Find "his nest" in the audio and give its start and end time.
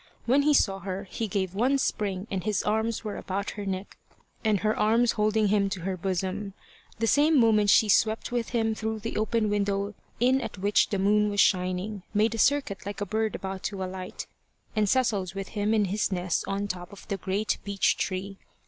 15.85-16.45